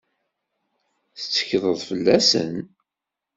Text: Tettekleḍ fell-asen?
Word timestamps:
Tettekleḍ 1.19 1.79
fell-asen? 1.89 2.55